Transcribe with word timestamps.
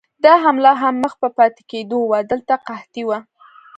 دا 0.23 0.33
حمله 0.43 0.71
هم 0.81 0.95
مخ 1.03 1.13
په 1.21 1.29
پاتې 1.37 1.61
کېدو 1.71 1.99
وه، 2.09 2.19
دلته 2.31 2.53
قحطي 2.67 3.03
وه. 3.09 3.19